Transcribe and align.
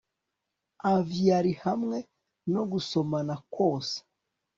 Aviary 0.93 1.53
hamwe 1.63 1.97
no 2.53 2.61
gusomana 2.71 3.33
kwose 3.53 3.97